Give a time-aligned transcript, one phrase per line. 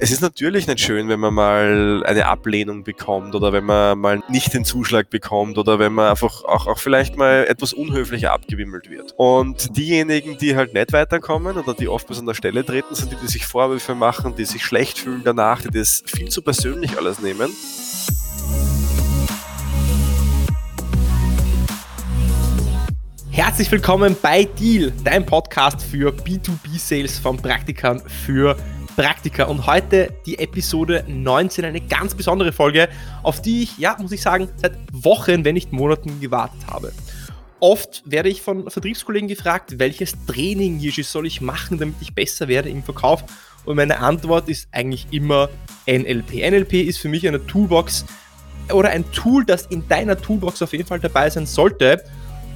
[0.00, 4.22] Es ist natürlich nicht schön, wenn man mal eine Ablehnung bekommt oder wenn man mal
[4.28, 8.90] nicht den Zuschlag bekommt oder wenn man einfach auch, auch vielleicht mal etwas unhöflicher abgewimmelt
[8.90, 9.14] wird.
[9.16, 13.16] Und diejenigen, die halt nicht weiterkommen oder die oftmals an der Stelle treten, sind die,
[13.16, 17.20] die sich Vorwürfe machen, die sich schlecht fühlen danach, die das viel zu persönlich alles
[17.20, 17.50] nehmen.
[23.30, 28.56] Herzlich willkommen bei Deal, dein Podcast für B2B-Sales von Praktikern für
[28.96, 32.88] Praktika und heute die Episode 19, eine ganz besondere Folge,
[33.24, 36.92] auf die ich, ja, muss ich sagen, seit Wochen, wenn nicht Monaten gewartet habe.
[37.58, 42.68] Oft werde ich von Vertriebskollegen gefragt, welches Training soll ich machen, damit ich besser werde
[42.68, 43.24] im Verkauf?
[43.64, 45.48] Und meine Antwort ist eigentlich immer
[45.86, 46.48] NLP.
[46.48, 48.04] NLP ist für mich eine Toolbox
[48.72, 52.04] oder ein Tool, das in deiner Toolbox auf jeden Fall dabei sein sollte.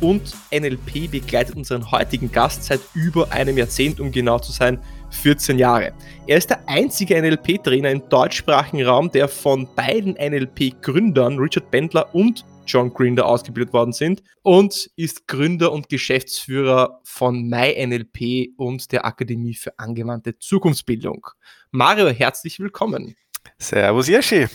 [0.00, 4.78] Und NLP begleitet unseren heutigen Gast seit über einem Jahrzehnt, um genau zu sein,
[5.10, 5.92] 14 Jahre.
[6.26, 12.44] Er ist der einzige NLP-Trainer im deutschsprachigen Raum, der von beiden NLP-Gründern, Richard Bendler und
[12.66, 19.54] John Grinder, ausgebildet worden sind und ist Gründer und Geschäftsführer von MyNLP und der Akademie
[19.54, 21.26] für angewandte Zukunftsbildung.
[21.70, 23.16] Mario, herzlich willkommen.
[23.58, 24.46] Servus, Yeshi.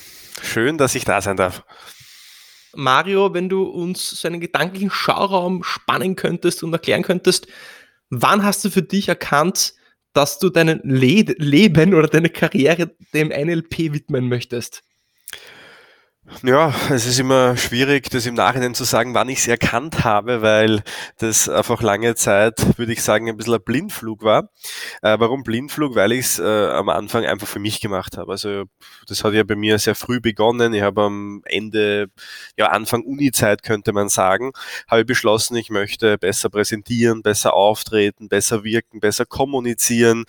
[0.42, 1.64] Schön, dass ich da sein darf.
[2.76, 7.48] Mario, wenn du uns so einen gedanklichen Schauraum spannen könntest und erklären könntest,
[8.10, 9.74] wann hast du für dich erkannt,
[10.14, 14.84] dass du dein Le Leben oder deine Karriere dem NLP widmen möchtest?
[16.42, 20.42] Ja, es ist immer schwierig, das im Nachhinein zu sagen, wann ich es erkannt habe,
[20.42, 20.82] weil
[21.18, 24.50] das einfach lange Zeit, würde ich sagen, ein bisschen ein Blindflug war.
[25.02, 25.96] Äh, warum Blindflug?
[25.96, 28.32] Weil ich es äh, am Anfang einfach für mich gemacht habe.
[28.32, 28.64] Also
[29.08, 30.74] das hat ja bei mir sehr früh begonnen.
[30.74, 32.08] Ich habe am Ende,
[32.58, 34.52] ja Anfang Uni-Zeit könnte man sagen,
[34.88, 40.24] habe ich beschlossen, ich möchte besser präsentieren, besser auftreten, besser wirken, besser kommunizieren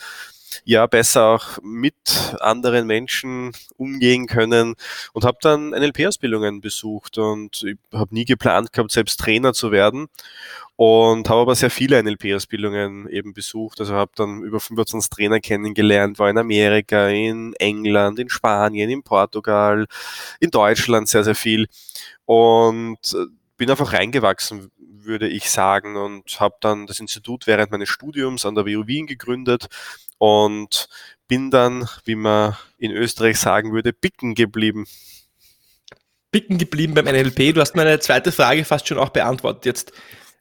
[0.65, 1.95] ja besser auch mit
[2.41, 4.75] anderen Menschen umgehen können
[5.13, 10.09] und habe dann NLP-Ausbildungen besucht und ich habe nie geplant gehabt, selbst Trainer zu werden
[10.77, 13.81] und habe aber sehr viele NLP-Ausbildungen eben besucht.
[13.81, 19.03] Also habe dann über 25 Trainer kennengelernt, war in Amerika, in England, in Spanien, in
[19.03, 19.87] Portugal,
[20.41, 21.69] in Deutschland sehr, sehr viel
[22.25, 23.27] und äh,
[23.57, 28.55] bin einfach reingewachsen, würde ich sagen, und habe dann das Institut während meines Studiums an
[28.55, 29.67] der WU Wien gegründet
[30.19, 30.89] und
[31.29, 34.87] bin dann, wie man in Österreich sagen würde, bicken geblieben.
[36.31, 37.55] Bicken geblieben beim NLP.
[37.55, 39.67] Du hast meine zweite Frage fast schon auch beantwortet.
[39.67, 39.93] Jetzt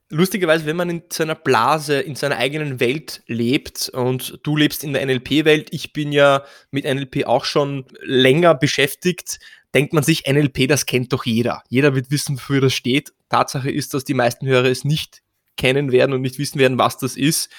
[0.10, 4.94] lustigerweise, wenn man in seiner Blase, in seiner eigenen Welt lebt und du lebst in
[4.94, 9.40] der NLP-Welt, ich bin ja mit NLP auch schon länger beschäftigt,
[9.74, 11.64] denkt man sich, NLP, das kennt doch jeder.
[11.70, 13.14] Jeder wird wissen, wofür das steht.
[13.30, 15.22] Tatsache ist, dass die meisten Hörer es nicht
[15.58, 17.50] kennen werden und nicht wissen werden, was das ist.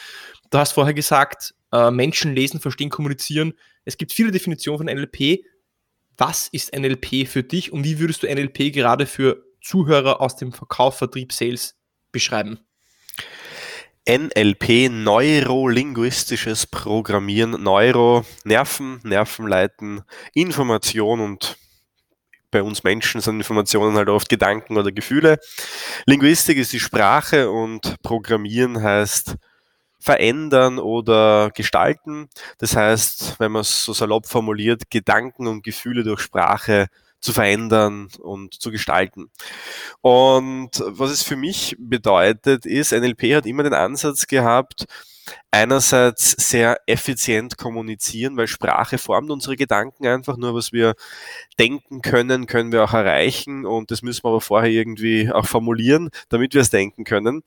[0.51, 3.55] Du hast vorher gesagt, äh, Menschen lesen, verstehen, kommunizieren.
[3.85, 5.45] Es gibt viele Definitionen von NLP.
[6.17, 10.53] Was ist NLP für dich und wie würdest du NLP gerade für Zuhörer aus dem
[10.53, 11.77] Verkauf, Vertrieb, Sales
[12.13, 12.61] beschreiben?
[14.07, 20.03] NLP, neurolinguistisches Programmieren, Neuro, Nerven, Nervenleiten,
[20.35, 21.57] Information und
[22.55, 25.39] bei uns Menschen sind Informationen halt oft Gedanken oder Gefühle.
[26.07, 29.35] Linguistik ist die Sprache und Programmieren heißt
[29.99, 32.29] verändern oder gestalten.
[32.59, 36.87] Das heißt, wenn man es so salopp formuliert, Gedanken und Gefühle durch Sprache
[37.21, 39.31] zu verändern und zu gestalten.
[40.01, 44.85] Und was es für mich bedeutet, ist, NLP hat immer den Ansatz gehabt,
[45.51, 50.37] einerseits sehr effizient kommunizieren, weil Sprache formt unsere Gedanken einfach.
[50.37, 50.95] Nur was wir
[51.59, 56.11] denken können, können wir auch erreichen und das müssen wir aber vorher irgendwie auch formulieren,
[56.29, 57.43] damit wir es denken können.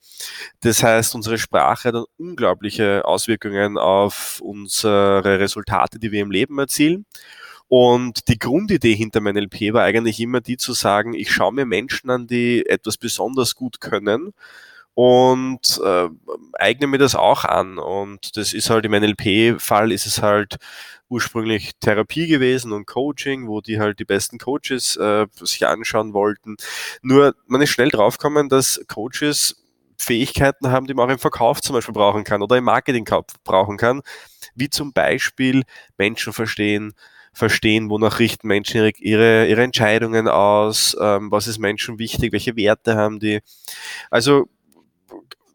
[0.60, 6.58] Das heißt, unsere Sprache hat dann unglaubliche Auswirkungen auf unsere Resultate, die wir im Leben
[6.58, 7.06] erzielen.
[7.68, 11.66] Und die Grundidee hinter meinem LP war eigentlich immer die zu sagen, ich schaue mir
[11.66, 14.32] Menschen an, die etwas besonders gut können
[14.98, 16.08] und äh,
[16.54, 17.78] eigne mir das auch an.
[17.78, 20.56] Und das ist halt im NLP-Fall ist es halt
[21.08, 26.56] ursprünglich Therapie gewesen und Coaching, wo die halt die besten Coaches äh, sich anschauen wollten.
[27.00, 29.62] Nur man ist schnell draufgekommen, dass Coaches
[29.98, 33.06] Fähigkeiten haben, die man auch im Verkauf zum Beispiel brauchen kann oder im Marketing
[33.44, 34.02] brauchen kann,
[34.56, 35.62] wie zum Beispiel
[35.96, 36.92] Menschen verstehen,
[37.32, 42.56] verstehen, wonach richten Menschen ihre, ihre, ihre Entscheidungen aus, ähm, was ist Menschen wichtig, welche
[42.56, 43.42] Werte haben die.
[44.10, 44.48] Also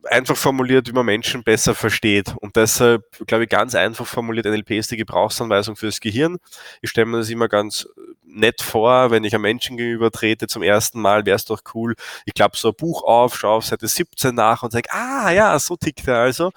[0.05, 2.35] einfach formuliert, wie man Menschen besser versteht.
[2.37, 6.37] Und deshalb, glaube ich, ganz einfach formuliert, NLP ist die Gebrauchsanweisung fürs Gehirn.
[6.81, 7.87] Ich stelle mir das immer ganz
[8.25, 11.95] nett vor, wenn ich einem Menschen gegenüber trete zum ersten Mal, wäre es doch cool.
[12.25, 15.57] Ich klappe so ein Buch auf, schaue auf Seite 17 nach und sage, ah ja,
[15.59, 16.51] so tickt er also.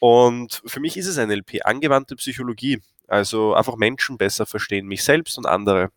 [0.00, 2.80] Und für mich ist es NLP, angewandte Psychologie.
[3.08, 5.90] Also einfach Menschen besser verstehen, mich selbst und andere.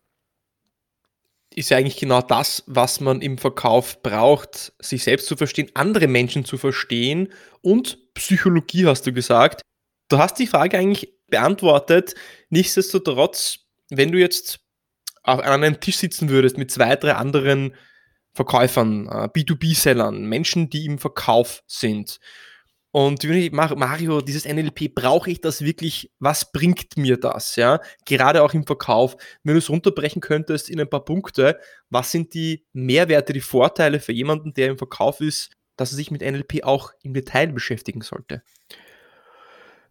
[1.56, 6.06] Ist ja eigentlich genau das, was man im Verkauf braucht, sich selbst zu verstehen, andere
[6.06, 7.32] Menschen zu verstehen
[7.62, 9.62] und Psychologie hast du gesagt.
[10.08, 12.14] Du hast die Frage eigentlich beantwortet.
[12.50, 14.60] Nichtsdestotrotz, wenn du jetzt
[15.22, 17.74] an einem Tisch sitzen würdest mit zwei, drei anderen
[18.34, 22.20] Verkäufern, äh, B2B-Sellern, Menschen, die im Verkauf sind.
[22.96, 23.22] Und
[23.52, 26.10] Mario, dieses NLP, brauche ich das wirklich?
[26.18, 27.54] Was bringt mir das?
[27.56, 29.18] Ja, gerade auch im Verkauf.
[29.44, 31.60] Wenn du es runterbrechen könntest in ein paar Punkte,
[31.90, 36.10] was sind die Mehrwerte, die Vorteile für jemanden, der im Verkauf ist, dass er sich
[36.10, 38.42] mit NLP auch im Detail beschäftigen sollte?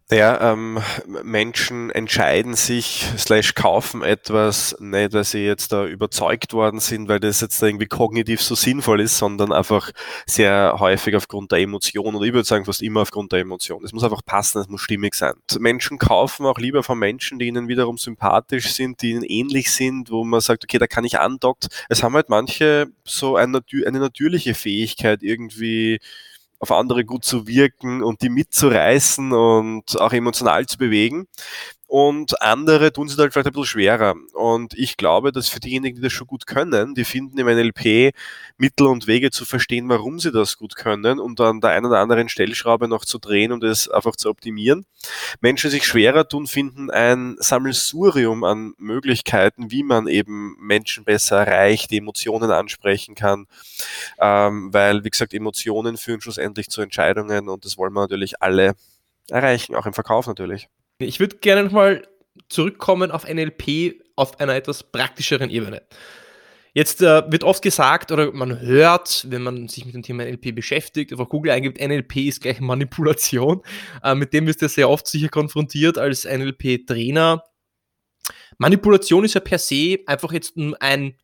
[0.08, 0.78] Naja, ähm,
[1.24, 7.18] Menschen entscheiden sich, slash kaufen etwas, nicht weil sie jetzt da überzeugt worden sind, weil
[7.18, 9.90] das jetzt irgendwie kognitiv so sinnvoll ist, sondern einfach
[10.24, 13.82] sehr häufig aufgrund der Emotion oder ich würde sagen fast immer aufgrund der Emotion.
[13.84, 15.34] Es muss einfach passen, es muss stimmig sein.
[15.58, 20.12] Menschen kaufen auch lieber von Menschen, die ihnen wiederum sympathisch sind, die ihnen ähnlich sind,
[20.12, 21.66] wo man sagt, okay, da kann ich andockt.
[21.88, 25.98] Es haben halt manche so eine, eine natürliche Fähigkeit irgendwie,
[26.58, 31.26] auf andere gut zu wirken und die mitzureißen und auch emotional zu bewegen
[31.88, 34.14] und andere tun es halt vielleicht ein bisschen schwerer.
[34.34, 38.12] Und ich glaube, dass für diejenigen, die das schon gut können, die finden im NLP
[38.58, 42.00] Mittel und Wege zu verstehen, warum sie das gut können und an der einen oder
[42.00, 44.84] anderen Stellschraube noch zu drehen und es einfach zu optimieren.
[45.40, 51.46] Menschen, die sich schwerer tun, finden ein Sammelsurium an Möglichkeiten, wie man eben Menschen besser
[51.46, 53.46] erreicht, die Emotionen ansprechen kann,
[54.20, 58.74] ähm, weil, wie gesagt, Emotionen führen schlussendlich zu Entscheidungen und das wollen wir natürlich alle
[59.30, 60.68] erreichen, auch im Verkauf natürlich.
[60.98, 62.06] Ich würde gerne nochmal
[62.48, 65.82] zurückkommen auf NLP auf einer etwas praktischeren Ebene.
[66.72, 70.54] Jetzt äh, wird oft gesagt oder man hört, wenn man sich mit dem Thema NLP
[70.54, 73.62] beschäftigt, auf Google eingibt, NLP ist gleich Manipulation.
[74.02, 77.42] Äh, mit dem wirst du sehr oft sicher konfrontiert als NLP-Trainer.
[78.58, 81.14] Manipulation ist ja per se einfach jetzt ein,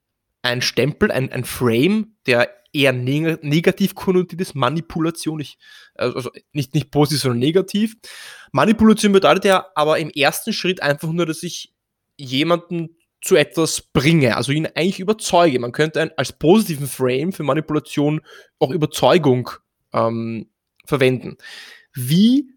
[0.42, 4.54] ein Stempel, ein, ein Frame, der eher neg negativ konnotiert ist.
[4.54, 5.58] Manipulation, ich,
[5.94, 7.96] also nicht, nicht positiv, sondern negativ.
[8.52, 11.74] Manipulation bedeutet ja aber im ersten Schritt einfach nur, dass ich
[12.16, 15.60] jemanden zu etwas bringe, also ihn eigentlich überzeuge.
[15.60, 18.20] Man könnte als positiven Frame für Manipulation
[18.58, 19.50] auch Überzeugung
[19.92, 20.50] ähm,
[20.84, 21.36] verwenden.
[21.94, 22.50] Wie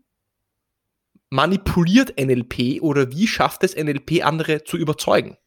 [1.30, 5.38] manipuliert NLP oder wie schafft es NLP, andere zu überzeugen?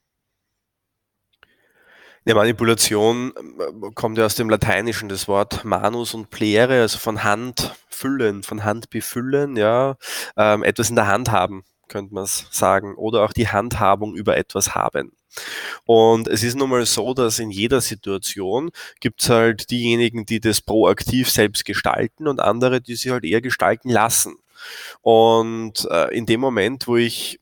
[2.25, 7.25] Ja, Manipulation äh, kommt ja aus dem Lateinischen, das Wort manus und plere, also von
[7.25, 9.97] Hand füllen, von Hand befüllen, ja,
[10.37, 14.37] ähm, etwas in der Hand haben, könnte man es sagen, oder auch die Handhabung über
[14.37, 15.13] etwas haben.
[15.85, 18.71] Und es ist nun mal so, dass in jeder Situation
[19.01, 23.41] gibt es halt diejenigen, die das proaktiv selbst gestalten und andere, die sich halt eher
[23.41, 24.37] gestalten lassen.
[25.03, 27.41] Und äh, in dem Moment, wo ich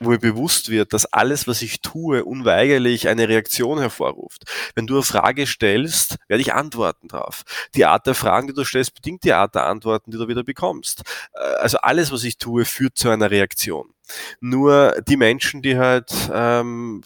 [0.00, 4.44] wo mir bewusst wird, dass alles, was ich tue, unweigerlich eine Reaktion hervorruft.
[4.74, 7.42] Wenn du eine Frage stellst, werde ich antworten drauf.
[7.74, 10.42] Die Art der Fragen, die du stellst, bedingt die Art der Antworten, die du wieder
[10.42, 11.02] bekommst.
[11.34, 13.92] Äh, also alles, was ich tue, führt zu einer Reaktion.
[14.40, 17.02] Nur die Menschen, die halt ähm,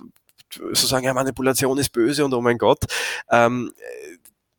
[0.50, 2.84] so sagen, ja, Manipulation ist böse und oh mein Gott,
[3.30, 3.72] ähm,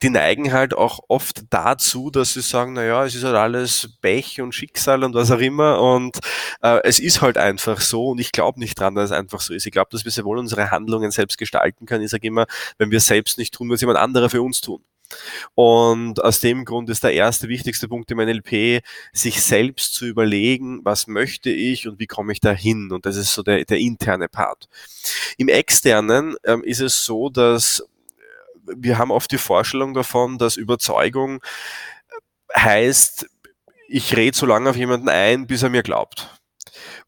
[0.02, 4.42] die neigen halt auch oft dazu, dass sie sagen, naja, es ist halt alles Pech
[4.42, 6.20] und Schicksal und was auch immer und
[6.62, 9.54] äh, es ist halt einfach so und ich glaube nicht dran, dass es einfach so
[9.54, 9.66] ist.
[9.66, 12.04] Ich glaube, dass wir sehr wohl unsere Handlungen selbst gestalten können.
[12.04, 12.46] Ich sage immer,
[12.78, 14.84] wenn wir es selbst nicht tun, wird jemand anderer für uns tun.
[15.54, 18.84] Und aus dem Grund ist der erste wichtigste Punkt im NLP,
[19.14, 22.92] sich selbst zu überlegen, was möchte ich und wie komme ich dahin.
[22.92, 24.68] Und das ist so der, der interne Part.
[25.38, 27.84] Im externen ähm, ist es so, dass
[28.66, 31.42] wir haben oft die Vorstellung davon, dass Überzeugung
[32.56, 33.28] heißt,
[33.88, 36.30] ich rede so lange auf jemanden ein, bis er mir glaubt.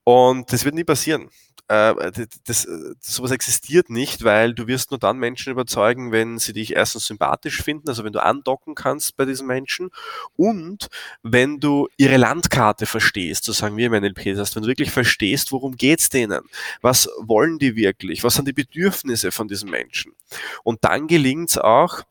[0.03, 1.29] Und das wird nie passieren
[1.67, 2.67] äh, das, das,
[3.01, 7.61] sowas existiert nicht, weil du wirst nur dann Menschen überzeugen, wenn sie dich erstens sympathisch
[7.61, 9.89] finden, also wenn du andocken kannst bei diesen Menschen
[10.35, 10.87] und
[11.23, 14.91] wenn du ihre Landkarte verstehst, so sagen wir im NLP, das heißt, wenn du wirklich
[14.91, 16.41] verstehst, worum geht's denen,
[16.81, 20.13] was wollen die wirklich, was sind die Bedürfnisse von diesen Menschen.
[20.63, 22.03] Und dann gelingt es auch,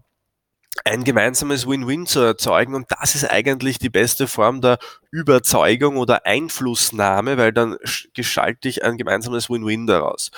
[0.84, 2.74] ein gemeinsames Win-Win zu erzeugen.
[2.74, 4.78] Und das ist eigentlich die beste Form der
[5.10, 7.76] Überzeugung oder Einflussnahme, weil dann
[8.14, 10.30] geschalte ich ein gemeinsames Win-Win daraus.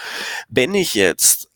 [0.49, 1.49] Wenn ich jetzt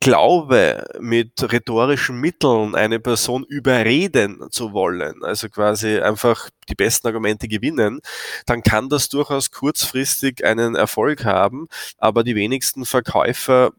[0.00, 7.48] glaube, mit rhetorischen Mitteln eine Person überreden zu wollen, also quasi einfach die besten Argumente
[7.48, 8.00] gewinnen,
[8.46, 11.68] dann kann das durchaus kurzfristig einen Erfolg haben,
[11.98, 13.72] aber die wenigsten Verkäufer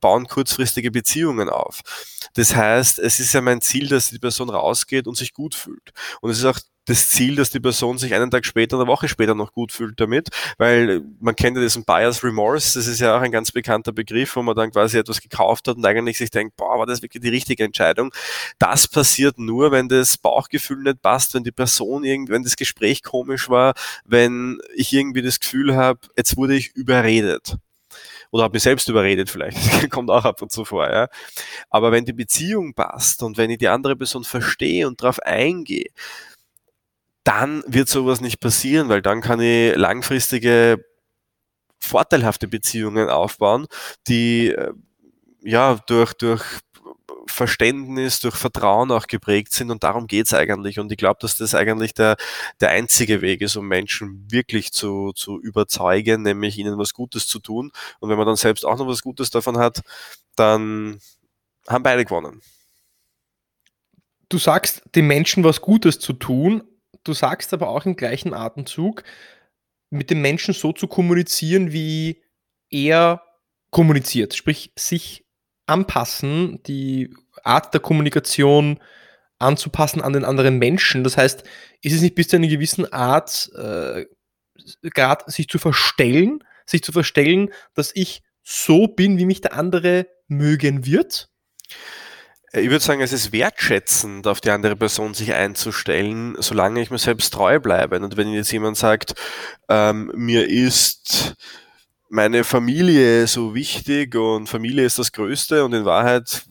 [0.00, 1.80] bauen kurzfristige Beziehungen auf.
[2.34, 5.92] Das heißt, es ist ja mein Ziel, dass die Person rausgeht und sich gut fühlt.
[6.20, 9.08] Und es ist auch das Ziel, dass die Person sich einen Tag später, eine Woche
[9.08, 13.16] später noch gut fühlt damit, weil man kennt ja diesen Bias Remorse, das ist ja
[13.16, 16.30] auch ein ganz bekannter Begriff, wo man dann quasi etwas gekauft hat und eigentlich sich
[16.30, 18.10] denkt, boah, war das wirklich die richtige Entscheidung.
[18.58, 23.02] Das passiert nur, wenn das Bauchgefühl nicht passt, wenn die Person irgendwie, wenn das Gespräch
[23.02, 23.74] komisch war,
[24.04, 27.58] wenn ich irgendwie das Gefühl habe, jetzt wurde ich überredet
[28.30, 29.58] oder habe mich selbst überredet vielleicht.
[29.90, 30.90] Kommt auch ab und zu vor.
[30.90, 31.08] Ja.
[31.70, 35.90] Aber wenn die Beziehung passt und wenn ich die andere Person verstehe und darauf eingehe,
[37.24, 40.84] dann wird sowas nicht passieren, weil dann kann ich langfristige
[41.78, 43.66] vorteilhafte Beziehungen aufbauen,
[44.08, 44.72] die äh,
[45.42, 46.42] ja durch, durch
[47.30, 50.78] Verständnis, durch Vertrauen auch geprägt sind und darum geht's eigentlich.
[50.78, 52.16] Und ich glaube, dass das eigentlich der,
[52.60, 57.38] der einzige Weg ist, um Menschen wirklich zu, zu überzeugen, nämlich ihnen was Gutes zu
[57.38, 57.72] tun.
[58.00, 59.82] Und wenn man dann selbst auch noch was Gutes davon hat,
[60.36, 61.00] dann
[61.68, 62.40] haben beide gewonnen.
[64.28, 66.62] Du sagst, den Menschen was Gutes zu tun,
[67.04, 69.02] du sagst aber auch im gleichen Atemzug,
[69.90, 72.22] mit dem Menschen so zu kommunizieren, wie
[72.70, 73.22] er
[73.70, 75.24] kommuniziert, sprich sich
[75.68, 78.80] anpassen, die Art der Kommunikation
[79.38, 81.04] anzupassen an den anderen Menschen.
[81.04, 81.44] Das heißt,
[81.82, 84.06] ist es nicht bis zu einer gewissen Art, äh,
[84.82, 90.06] gerade sich zu verstellen, sich zu verstellen, dass ich so bin, wie mich der andere
[90.26, 91.30] mögen wird?
[92.52, 96.90] Äh, ich würde sagen, es ist wertschätzend, auf die andere Person sich einzustellen, solange ich
[96.90, 98.00] mir selbst treu bleibe.
[98.00, 99.14] Und wenn jetzt jemand sagt,
[99.68, 101.36] ähm, mir ist
[102.08, 106.44] meine Familie so wichtig und Familie ist das Größte und in Wahrheit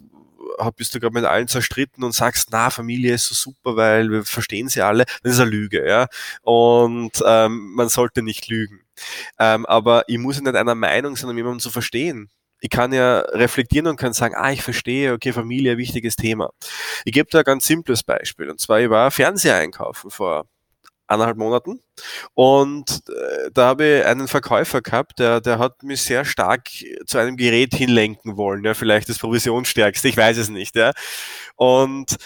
[0.76, 4.24] bist du gerade mit allen zerstritten und sagst, na, Familie ist so super, weil wir
[4.26, 6.08] verstehen sie alle, das ist eine Lüge, ja.
[6.42, 8.82] Und ähm, man sollte nicht lügen.
[9.40, 12.30] Ähm, aber ich muss ja nicht einer Meinung sein, um jemanden zu verstehen.
[12.60, 16.50] Ich kann ja reflektieren und kann sagen, ah, ich verstehe, okay, Familie, wichtiges Thema.
[17.06, 18.50] Ich gebe da ein ganz simples Beispiel.
[18.50, 20.48] Und zwar, ich war Fernseher einkaufen vor
[21.08, 21.82] anderthalb Monaten.
[22.34, 26.70] Und äh, da habe ich einen Verkäufer gehabt, der, der hat mich sehr stark
[27.06, 28.64] zu einem Gerät hinlenken wollen.
[28.64, 30.76] Ja, vielleicht das Provisionsstärkste, ich weiß es nicht.
[30.76, 30.92] Ja.
[31.56, 32.18] Und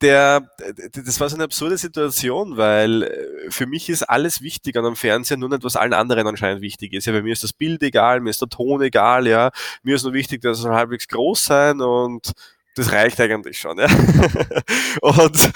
[0.00, 0.48] der,
[0.92, 4.96] das war so eine absurde Situation, weil äh, für mich ist alles wichtig an einem
[4.96, 7.06] Fernseher, nur nicht, was allen anderen anscheinend wichtig ist.
[7.06, 9.50] Ja, bei mir ist das Bild egal, mir ist der Ton egal, ja.
[9.82, 12.32] Mir ist nur wichtig, dass es halbwegs groß sein und
[12.74, 13.78] das reicht eigentlich schon.
[13.78, 13.86] Ja?
[15.02, 15.50] und,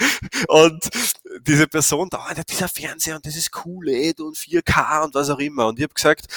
[0.47, 0.89] und
[1.41, 5.29] diese Person da, oh, dieser Fernseher und das ist cool, LED und 4K und was
[5.29, 5.67] auch immer.
[5.67, 6.27] Und ich habe gesagt,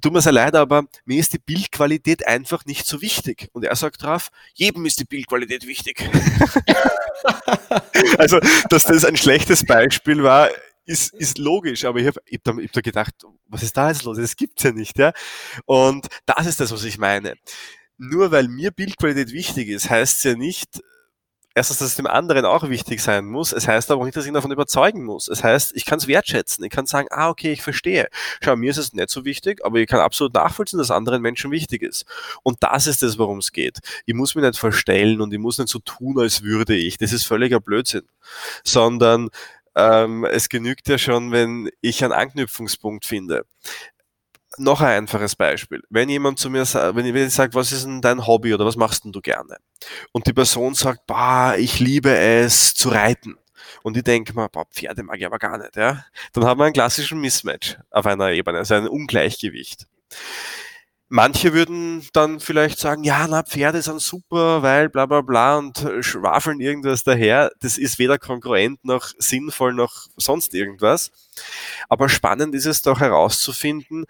[0.00, 3.48] tut mir sehr leid, aber mir ist die Bildqualität einfach nicht so wichtig.
[3.52, 6.08] Und er sagt drauf, jedem ist die Bildqualität wichtig.
[8.18, 8.38] also,
[8.70, 10.48] dass das ein schlechtes Beispiel war,
[10.84, 13.14] ist, ist logisch, aber ich habe ich hab da, hab da gedacht,
[13.46, 14.16] was ist da jetzt los?
[14.16, 15.12] Das gibt's ja nicht, ja.
[15.66, 17.34] Und das ist das, was ich meine
[17.98, 20.80] nur weil mir Bildqualität wichtig ist, heißt es ja nicht,
[21.58, 23.52] erstens, dass es dem anderen auch wichtig sein muss.
[23.52, 25.28] Es heißt aber auch nicht, dass ich ihn davon überzeugen muss.
[25.28, 26.64] Es heißt, ich kann es wertschätzen.
[26.64, 28.08] Ich kann sagen, ah, okay, ich verstehe.
[28.40, 31.50] Schau, mir ist es nicht so wichtig, aber ich kann absolut nachvollziehen, dass anderen Menschen
[31.50, 32.06] wichtig ist.
[32.44, 33.78] Und das ist es, worum es geht.
[34.06, 36.96] Ich muss mich nicht verstellen und ich muss nicht so tun, als würde ich.
[36.96, 38.06] Das ist völliger Blödsinn.
[38.62, 39.28] Sondern
[39.74, 43.44] ähm, es genügt ja schon, wenn ich einen Anknüpfungspunkt finde
[44.60, 45.82] noch ein einfaches Beispiel.
[45.90, 48.76] Wenn jemand zu mir sagt, wenn ich sage, was ist denn dein Hobby oder was
[48.76, 49.56] machst denn du gerne?
[50.12, 53.36] Und die Person sagt, bah, ich liebe es zu reiten.
[53.82, 56.04] Und ich denke mir, boah, Pferde mag ich aber gar nicht, ja.
[56.32, 59.86] Dann haben wir einen klassischen Mismatch auf einer Ebene, also ein Ungleichgewicht.
[61.10, 65.82] Manche würden dann vielleicht sagen, ja, na, Pferde sind super, weil bla bla bla und
[66.00, 67.50] schwafeln irgendwas daher.
[67.60, 71.10] Das ist weder kongruent noch sinnvoll noch sonst irgendwas.
[71.88, 74.04] Aber spannend ist es doch herauszufinden,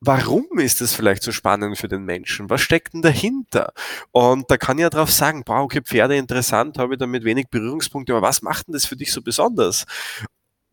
[0.00, 2.50] warum ist es vielleicht so spannend für den Menschen?
[2.50, 3.72] Was steckt denn dahinter?
[4.12, 7.48] Und da kann ich ja drauf sagen, boah, okay, Pferde interessant, habe ich damit wenig
[7.48, 9.86] Berührungspunkte, aber was macht denn das für dich so besonders?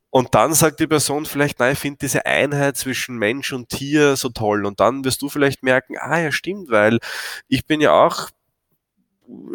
[0.10, 4.16] Und dann sagt die Person vielleicht, nein, ich finde diese Einheit zwischen Mensch und Tier
[4.16, 4.66] so toll.
[4.66, 7.00] Und dann wirst du vielleicht merken, ah ja, stimmt, weil
[7.48, 8.30] ich bin ja auch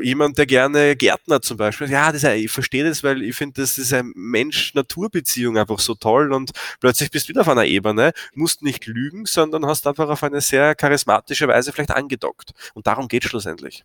[0.03, 3.79] jemand, der gerne Gärtner zum Beispiel, ja, das, ich verstehe das, weil ich finde, das
[3.79, 8.63] ist eine Mensch-Natur-Beziehung einfach so toll und plötzlich bist du wieder auf einer Ebene, musst
[8.63, 12.53] nicht lügen, sondern hast einfach auf eine sehr charismatische Weise vielleicht angedockt.
[12.75, 13.85] Und darum geht es schlussendlich.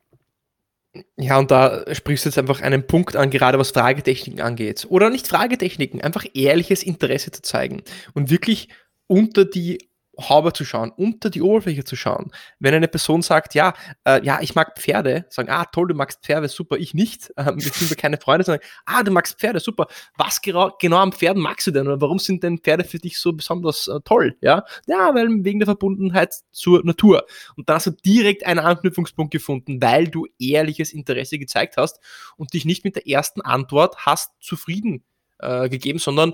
[1.17, 4.85] Ja, und da sprichst du jetzt einfach einen Punkt an, gerade was Fragetechniken angeht.
[4.89, 7.81] Oder nicht Fragetechniken, einfach ehrliches Interesse zu zeigen
[8.13, 8.69] und wirklich
[9.07, 12.31] unter die Haube zu schauen, unter die Oberfläche zu schauen.
[12.59, 13.73] Wenn eine Person sagt, ja,
[14.05, 17.31] äh, ja, ich mag Pferde, sagen, ah, toll, du magst Pferde, super, ich nicht.
[17.43, 19.87] Ähm, wir sind keine Freunde, sagen, ah, du magst Pferde, super.
[20.15, 23.33] Was genau, am Pferden magst du denn oder warum sind denn Pferde für dich so
[23.33, 24.37] besonders äh, toll?
[24.39, 24.63] Ja?
[24.85, 27.25] ja, weil wegen der Verbundenheit zur Natur.
[27.57, 31.99] Und da hast du direkt einen Anknüpfungspunkt gefunden, weil du ehrliches Interesse gezeigt hast
[32.37, 35.03] und dich nicht mit der ersten Antwort hast zufrieden
[35.39, 36.33] äh, gegeben, sondern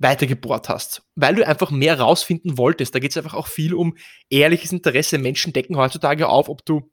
[0.00, 2.94] weitergebohrt hast, weil du einfach mehr rausfinden wolltest.
[2.94, 3.96] Da geht es einfach auch viel um
[4.30, 5.18] ehrliches Interesse.
[5.18, 6.90] Menschen decken heutzutage auf, ob du,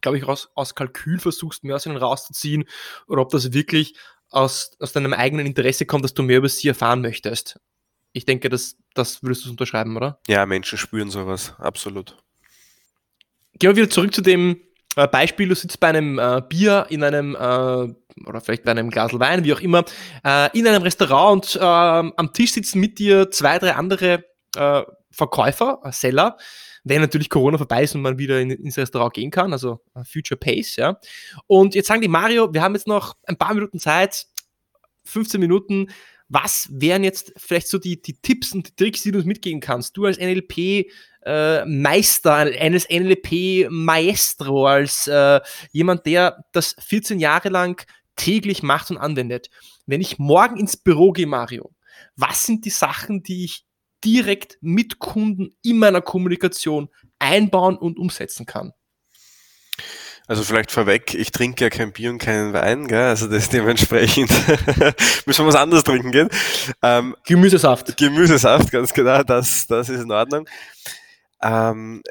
[0.00, 2.64] glaube ich, aus, aus Kalkül versuchst, mehr aus ihnen rauszuziehen
[3.06, 3.94] oder ob das wirklich
[4.30, 7.60] aus, aus deinem eigenen Interesse kommt, dass du mehr über sie erfahren möchtest.
[8.12, 10.18] Ich denke, das, das würdest du unterschreiben, oder?
[10.26, 12.16] Ja, Menschen spüren sowas, absolut.
[13.58, 14.60] Gehen wir wieder zurück zu dem
[14.94, 17.94] Beispiel, du sitzt bei einem äh, Bier in einem äh,
[18.26, 19.84] oder vielleicht bei einem Glas Wein, wie auch immer,
[20.24, 24.24] äh, in einem Restaurant und äh, am Tisch sitzen mit dir zwei, drei andere
[24.56, 26.36] äh, Verkäufer, äh, Seller,
[26.84, 30.04] wenn natürlich Corona vorbei ist und man wieder in, ins Restaurant gehen kann, also äh,
[30.04, 30.98] Future Pace, ja.
[31.46, 34.26] Und jetzt sagen die Mario, wir haben jetzt noch ein paar Minuten Zeit,
[35.04, 35.88] 15 Minuten,
[36.28, 39.60] was wären jetzt vielleicht so die, die Tipps und die Tricks, die du uns mitgeben
[39.60, 39.96] kannst?
[39.96, 40.86] Du als NLP
[41.22, 45.40] äh, Meister, eines NLP Maestro, als äh,
[45.72, 47.84] jemand, der das 14 Jahre lang
[48.16, 49.50] täglich macht und anwendet.
[49.86, 51.70] Wenn ich morgen ins Büro gehe, Mario,
[52.16, 53.64] was sind die Sachen, die ich
[54.04, 58.72] direkt mit Kunden in meiner Kommunikation einbauen und umsetzen kann?
[60.30, 63.08] Also vielleicht vorweg, ich trinke ja kein Bier und keinen Wein, gell?
[63.08, 64.30] also das dementsprechend
[65.26, 66.28] müssen wir was anderes trinken gehen.
[66.82, 67.96] Ähm, Gemüsesaft.
[67.96, 70.48] Gemüsesaft, ganz genau, das, das ist in Ordnung.
[71.42, 72.02] Ähm,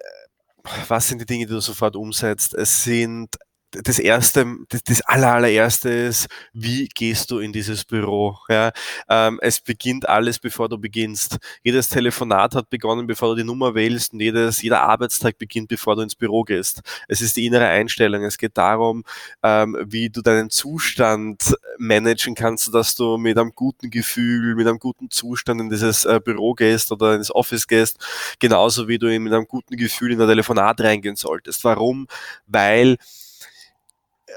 [0.87, 2.53] was sind die Dinge, die du sofort umsetzt?
[2.53, 3.29] Es sind
[3.71, 8.37] das erste, das, das aller, allererste ist, wie gehst du in dieses Büro?
[8.49, 8.71] Ja,
[9.09, 11.37] ähm, es beginnt alles, bevor du beginnst.
[11.63, 15.95] Jedes Telefonat hat begonnen, bevor du die Nummer wählst und jedes, jeder Arbeitstag beginnt, bevor
[15.95, 16.81] du ins Büro gehst.
[17.07, 18.23] Es ist die innere Einstellung.
[18.23, 19.03] Es geht darum,
[19.43, 24.79] ähm, wie du deinen Zustand managen kannst, dass du mit einem guten Gefühl, mit einem
[24.79, 27.97] guten Zustand in dieses äh, Büro gehst oder ins Office gehst,
[28.39, 31.63] genauso wie du mit einem guten Gefühl in ein Telefonat reingehen solltest.
[31.63, 32.07] Warum?
[32.47, 32.97] Weil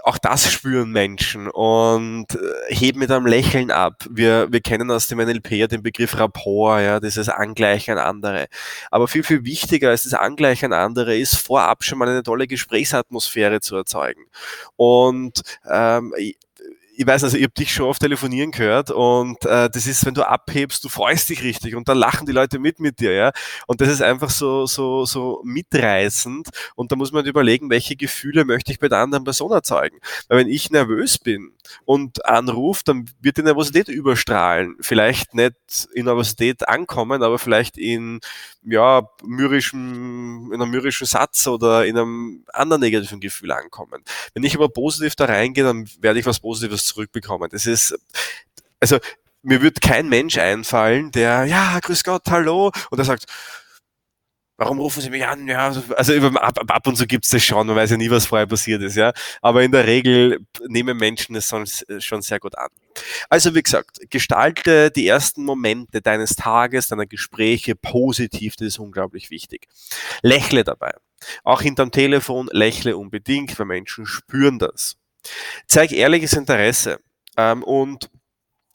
[0.02, 4.04] auch das spüren Menschen und äh, heben mit einem Lächeln ab.
[4.10, 8.46] Wir, wir kennen aus dem NLP ja den Begriff Rapport, ja, dieses Angleichen an andere.
[8.90, 12.46] Aber viel, viel wichtiger als das Angleichen an andere ist, vorab schon mal eine tolle
[12.46, 14.26] Gesprächsatmosphäre zu erzeugen.
[14.76, 16.12] Und ähm,
[16.94, 20.14] ich weiß also, ich habe dich schon oft telefonieren gehört und äh, das ist, wenn
[20.14, 23.32] du abhebst, du freust dich richtig und dann lachen die Leute mit mit dir, ja.
[23.66, 28.44] Und das ist einfach so, so, so mitreißend und da muss man überlegen, welche Gefühle
[28.44, 29.98] möchte ich bei der anderen Person erzeugen.
[30.28, 31.52] Weil wenn ich nervös bin
[31.84, 34.76] und anrufe, dann wird die Nervosität überstrahlen.
[34.80, 35.54] Vielleicht nicht
[35.94, 38.20] in Nervosität ankommen, aber vielleicht in
[38.64, 44.02] ja, myrischen, in einem myrischen Satz oder in einem anderen negativen Gefühl ankommen.
[44.34, 47.48] Wenn ich aber positiv da reingehe, dann werde ich was Positives zurückbekommen.
[47.50, 47.94] Das ist,
[48.80, 48.98] also,
[49.42, 53.26] mir wird kein Mensch einfallen, der, ja, grüß Gott, hallo, und der sagt,
[54.56, 55.48] warum rufen Sie mich an?
[55.48, 58.46] Ja, also ab, ab und zu gibt's das schon, man weiß ja nie, was vorher
[58.46, 59.12] passiert ist, ja.
[59.40, 61.52] Aber in der Regel nehmen Menschen es
[61.98, 62.68] schon sehr gut an.
[63.28, 69.30] Also wie gesagt, gestalte die ersten Momente deines Tages, deiner Gespräche positiv, das ist unglaublich
[69.30, 69.66] wichtig.
[70.22, 70.92] Lächle dabei.
[71.42, 74.96] Auch hinterm Telefon lächle unbedingt, weil Menschen spüren das.
[75.66, 76.98] Zeig ehrliches Interesse.
[77.36, 78.10] Ähm, und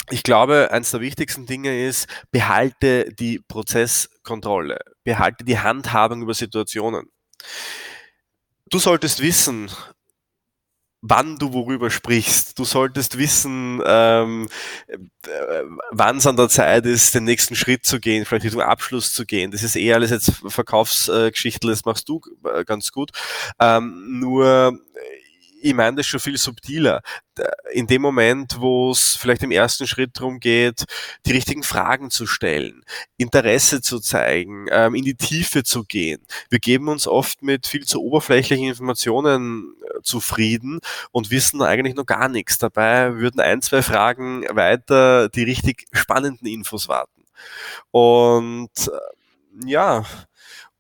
[0.10, 7.10] ich glaube, eines der wichtigsten Dinge ist, behalte die Prozesskontrolle, behalte die Handhabung über Situationen.
[8.70, 9.70] Du solltest wissen,
[11.02, 12.58] wann du worüber sprichst.
[12.58, 14.48] Du solltest wissen, ähm,
[14.88, 14.98] äh,
[15.92, 19.26] wann es an der Zeit ist, den nächsten Schritt zu gehen, vielleicht Richtung Abschluss zu
[19.26, 19.52] gehen.
[19.52, 23.12] Das ist eher alles jetzt Verkaufsgeschichte, das machst du äh, ganz gut.
[23.60, 24.80] Ähm, nur
[25.62, 27.02] ich meine das schon viel subtiler.
[27.72, 30.86] In dem Moment, wo es vielleicht im ersten Schritt darum geht,
[31.26, 32.84] die richtigen Fragen zu stellen,
[33.18, 36.26] Interesse zu zeigen, ähm, in die Tiefe zu gehen.
[36.50, 40.80] Wir geben uns oft mit viel zu oberflächlichen Informationen äh, zufrieden
[41.12, 42.58] und wissen eigentlich noch gar nichts.
[42.58, 47.24] Dabei würden ein, zwei Fragen weiter die richtig spannenden Infos warten.
[47.92, 50.06] Und äh, ja,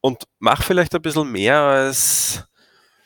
[0.01, 2.43] und mach vielleicht ein bisschen mehr, als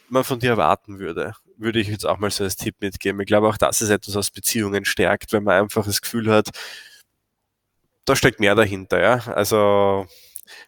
[0.10, 3.21] man von dir erwarten würde würde ich jetzt auch mal so als Tipp mitgeben.
[3.21, 6.50] Ich glaube, auch das ist etwas, was Beziehungen stärkt, wenn man einfach das Gefühl hat,
[8.06, 9.02] da steckt mehr dahinter.
[9.02, 9.32] Ja?
[9.34, 10.08] Also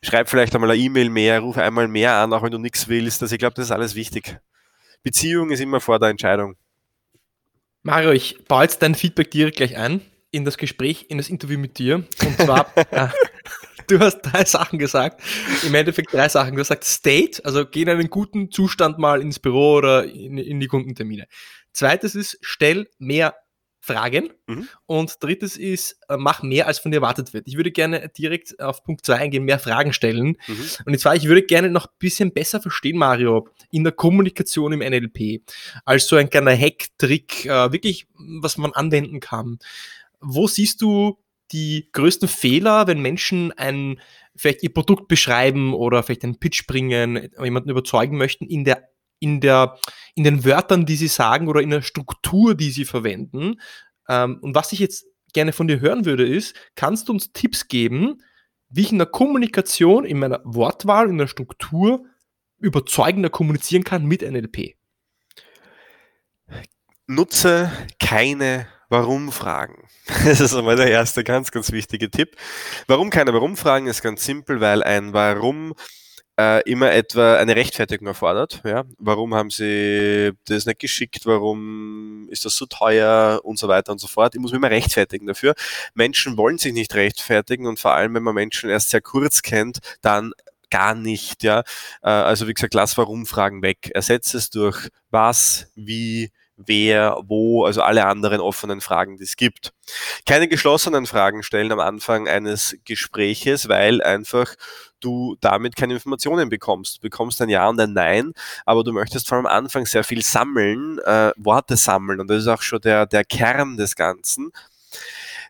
[0.01, 3.21] schreib vielleicht einmal eine E-Mail mehr, ruf einmal mehr an, auch wenn du nichts willst.
[3.21, 4.37] Also ich glaube, das ist alles wichtig.
[5.01, 6.55] Beziehung ist immer vor der Entscheidung.
[7.81, 10.01] Mario, ich baue jetzt dein Feedback direkt gleich ein
[10.31, 12.05] in das Gespräch, in das Interview mit dir.
[12.21, 13.09] Und zwar, äh,
[13.87, 15.21] du hast drei Sachen gesagt.
[15.65, 16.55] Im Endeffekt drei Sachen.
[16.55, 20.37] Du hast gesagt State, also geh in einen guten Zustand mal ins Büro oder in,
[20.37, 21.27] in die Kundentermine.
[21.73, 23.35] Zweites ist, stell mehr
[23.83, 24.29] Fragen.
[24.47, 24.69] Mhm.
[24.85, 27.49] Und drittes ist, äh, mach mehr, als von dir erwartet wird.
[27.49, 30.37] Ich würde gerne direkt auf Punkt 2 eingehen, mehr Fragen stellen.
[30.47, 30.65] Mhm.
[30.85, 34.79] Und zwar, ich würde gerne noch ein bisschen besser verstehen, Mario, in der Kommunikation im
[34.79, 35.41] NLP.
[35.83, 39.59] Als so ein kleiner Hack, Trick, äh, wirklich, was man anwenden kann.
[40.21, 41.17] Wo siehst du
[41.53, 43.99] die größten Fehler, wenn Menschen ein,
[44.35, 48.89] vielleicht ihr Produkt beschreiben oder vielleicht einen Pitch bringen, jemanden überzeugen möchten in der
[49.19, 49.79] in, der,
[50.15, 53.61] in den Wörtern, die sie sagen oder in der Struktur, die sie verwenden.
[54.09, 57.69] Ähm, und was ich jetzt gerne von dir hören würde, ist, kannst du uns Tipps
[57.69, 58.21] geben,
[58.67, 62.05] wie ich in der Kommunikation, in meiner Wortwahl, in der Struktur
[62.59, 64.75] überzeugender kommunizieren kann mit NLP?
[67.07, 69.87] Nutze keine Warum-Fragen.
[70.25, 72.35] Das ist einmal der erste ganz, ganz wichtige Tipp.
[72.87, 75.73] Warum keine Warum-Fragen ist ganz simpel, weil ein Warum
[76.39, 78.61] äh, immer etwa eine Rechtfertigung erfordert.
[78.63, 78.83] Ja?
[78.99, 81.25] Warum haben sie das nicht geschickt?
[81.25, 84.35] Warum ist das so teuer und so weiter und so fort?
[84.35, 85.55] Ich muss mich immer rechtfertigen dafür.
[85.95, 89.79] Menschen wollen sich nicht rechtfertigen und vor allem, wenn man Menschen erst sehr kurz kennt,
[90.01, 90.33] dann
[90.69, 91.41] gar nicht.
[91.41, 91.61] Ja?
[92.03, 93.89] Äh, also wie gesagt, lass Warum-Fragen weg.
[93.93, 99.73] Ersetze es durch was, wie, wer, wo, also alle anderen offenen Fragen, die es gibt.
[100.25, 104.55] Keine geschlossenen Fragen stellen am Anfang eines Gespräches, weil einfach
[104.99, 106.97] du damit keine Informationen bekommst.
[106.97, 108.33] Du bekommst ein Ja und ein Nein,
[108.65, 112.43] aber du möchtest vor allem am Anfang sehr viel sammeln, äh, Worte sammeln und das
[112.43, 114.51] ist auch schon der, der Kern des Ganzen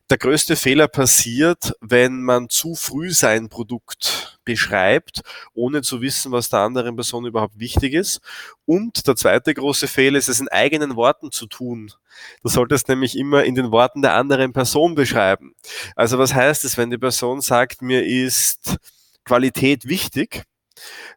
[0.10, 5.22] der größte Fehler passiert, wenn man zu früh sein Produkt beschreibt,
[5.54, 8.20] ohne zu wissen, was der anderen Person überhaupt wichtig ist.
[8.66, 11.92] Und der zweite große Fehler ist es in eigenen Worten zu tun.
[12.44, 15.56] Du solltest nämlich immer in den Worten der anderen Person beschreiben.
[15.96, 18.76] Also was heißt es, wenn die Person sagt, mir ist
[19.24, 20.44] Qualität wichtig,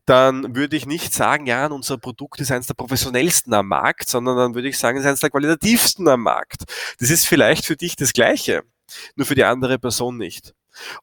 [0.05, 4.37] dann würde ich nicht sagen, ja, unser Produkt ist eines der professionellsten am Markt, sondern
[4.37, 6.65] dann würde ich sagen, es ist eines der qualitativsten am Markt.
[7.01, 8.63] Das ist vielleicht für dich das Gleiche
[9.17, 10.55] nur für die andere Person nicht.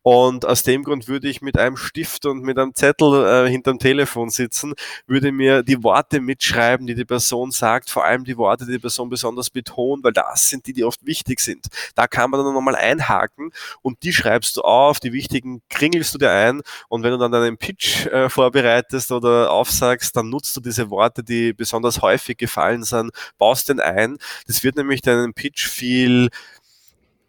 [0.02, 3.80] Und aus dem Grund würde ich mit einem Stift und mit einem Zettel äh, hinterm
[3.80, 4.74] Telefon sitzen,
[5.08, 8.80] würde mir die Worte mitschreiben, die die Person sagt, vor allem die Worte, die die
[8.80, 11.68] Person besonders betont, weil das sind die, die oft wichtig sind.
[11.96, 16.18] Da kann man dann nochmal einhaken und die schreibst du auf, die wichtigen kringelst du
[16.18, 20.62] dir ein und wenn du dann deinen Pitch äh, vorbereitest oder aufsagst, dann nutzt du
[20.62, 24.18] diese Worte, die besonders häufig gefallen sind, baust den ein.
[24.48, 26.30] Das wird nämlich deinen Pitch viel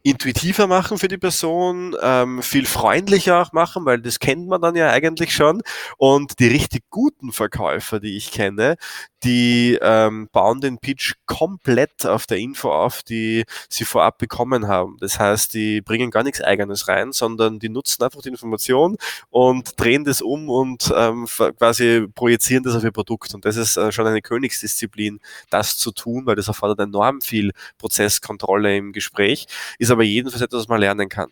[0.04, 4.76] intuitiver machen für die Person, ähm, viel freundlicher auch machen, weil das kennt man dann
[4.76, 5.62] ja eigentlich schon.
[5.96, 8.76] Und die richtig guten Verkäufer, die ich kenne,
[9.24, 14.98] die ähm, bauen den Pitch komplett auf der Info auf, die sie vorab bekommen haben.
[15.00, 18.96] Das heißt, die bringen gar nichts Eigenes rein, sondern die nutzen einfach die Information
[19.30, 21.26] und drehen das um und ähm,
[21.58, 23.34] quasi projizieren das auf ihr Produkt.
[23.34, 27.52] Und das ist äh, schon eine Königsdisziplin, das zu tun, weil das erfordert enorm viel
[27.78, 29.46] Prozesskontrolle im Gespräch,
[29.78, 31.30] ist aber jedenfalls etwas, was man lernen kann.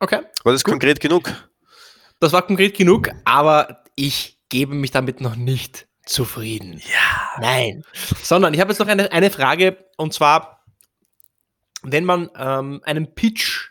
[0.00, 0.20] Okay.
[0.42, 0.72] War das Gut.
[0.72, 1.32] konkret genug?
[2.18, 6.80] Das war konkret genug, aber ich gebe mich damit noch nicht zufrieden.
[6.92, 7.40] Ja.
[7.40, 7.84] Nein.
[8.22, 10.64] Sondern ich habe jetzt noch eine, eine Frage und zwar,
[11.82, 13.70] wenn man ähm, einen Pitch,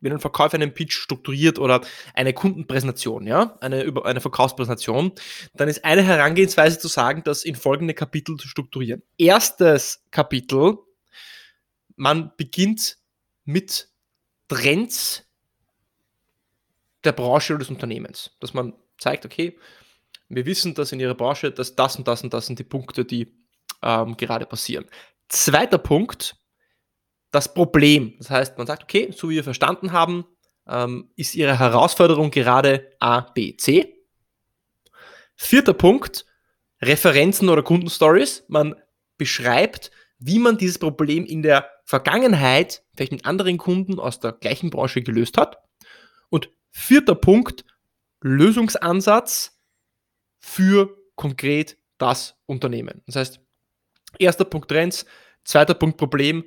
[0.00, 1.80] wenn ein Verkäufer einen Pitch strukturiert oder
[2.14, 5.12] eine Kundenpräsentation, ja, eine, über, eine Verkaufspräsentation,
[5.54, 9.02] dann ist eine Herangehensweise zu sagen, das in folgende Kapitel zu strukturieren.
[9.16, 10.78] Erstes Kapitel,
[11.96, 12.98] man beginnt
[13.44, 13.88] mit
[14.48, 15.24] Trends
[17.04, 18.36] der Branche oder des Unternehmens.
[18.40, 19.58] Dass man zeigt, okay,
[20.34, 23.04] wir wissen, dass in Ihrer Branche, dass das und das und das sind die Punkte,
[23.04, 23.34] die
[23.82, 24.86] ähm, gerade passieren.
[25.28, 26.36] Zweiter Punkt,
[27.30, 28.14] das Problem.
[28.18, 30.24] Das heißt, man sagt, okay, so wie wir verstanden haben,
[30.66, 34.06] ähm, ist Ihre Herausforderung gerade A, B, C.
[35.34, 36.26] Vierter Punkt,
[36.80, 38.44] Referenzen oder Kundenstories.
[38.48, 38.74] Man
[39.16, 44.70] beschreibt, wie man dieses Problem in der Vergangenheit, vielleicht mit anderen Kunden aus der gleichen
[44.70, 45.58] Branche gelöst hat.
[46.30, 47.64] Und vierter Punkt,
[48.20, 49.60] Lösungsansatz,
[50.42, 53.02] für konkret das Unternehmen.
[53.06, 53.40] Das heißt,
[54.18, 55.06] erster Punkt Trends,
[55.44, 56.44] zweiter Punkt Problem,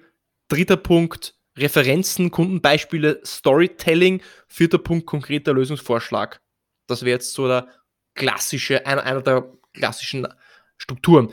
[0.48, 6.42] dritter Punkt Referenzen, Kundenbeispiele, Storytelling, vierter Punkt konkreter Lösungsvorschlag.
[6.88, 7.70] Das wäre jetzt so der
[8.14, 10.28] klassische, einer, einer der klassischen
[10.78, 11.32] Strukturen.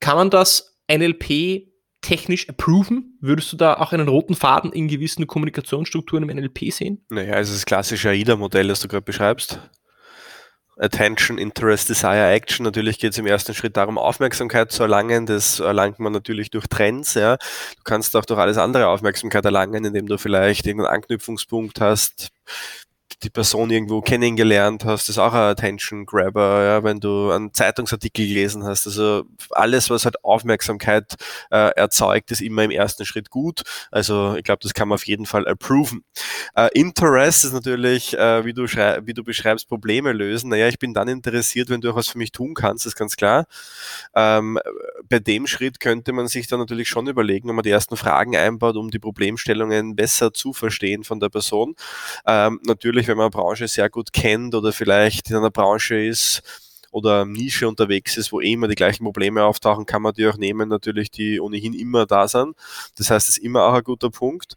[0.00, 1.68] Kann man das NLP
[2.00, 3.18] technisch approven?
[3.20, 7.04] Würdest du da auch einen roten Faden in gewissen Kommunikationsstrukturen im NLP sehen?
[7.10, 9.60] Naja, also das klassische AIDA-Modell, das du gerade beschreibst.
[10.80, 12.64] Attention, Interest, Desire, Action.
[12.64, 15.26] Natürlich geht es im ersten Schritt darum, Aufmerksamkeit zu erlangen.
[15.26, 17.14] Das erlangt man natürlich durch Trends.
[17.14, 17.36] Ja.
[17.36, 22.30] Du kannst auch durch alles andere Aufmerksamkeit erlangen, indem du vielleicht irgendeinen Anknüpfungspunkt hast,
[23.22, 28.26] die Person irgendwo kennengelernt hast, ist auch ein Attention Grabber, ja, wenn du einen Zeitungsartikel
[28.26, 28.86] gelesen hast.
[28.86, 31.16] Also alles, was halt Aufmerksamkeit
[31.50, 33.62] äh, erzeugt, ist immer im ersten Schritt gut.
[33.90, 36.02] Also ich glaube, das kann man auf jeden Fall approven.
[36.54, 40.50] Äh, Interest ist natürlich, äh, wie, du wie du beschreibst, Probleme lösen.
[40.50, 43.16] Naja, ich bin dann interessiert, wenn du auch was für mich tun kannst, ist ganz
[43.16, 43.46] klar.
[44.14, 44.58] Ähm,
[45.08, 48.36] bei dem Schritt könnte man sich dann natürlich schon überlegen, wenn man die ersten Fragen
[48.36, 51.74] einbaut, um die Problemstellungen besser zu verstehen von der Person.
[52.26, 56.42] Ähm, natürlich, wenn man eine Branche sehr gut kennt oder vielleicht in einer Branche ist,
[56.90, 60.36] oder Nische unterwegs ist, wo eh immer die gleichen Probleme auftauchen, kann man die auch
[60.36, 62.56] nehmen, natürlich, die ohnehin immer da sind.
[62.96, 64.56] Das heißt, es ist immer auch ein guter Punkt.